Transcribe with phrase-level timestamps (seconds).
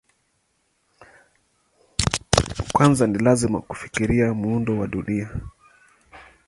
[2.73, 5.29] Kwanza ni lazima kufikiria muundo wa Dunia.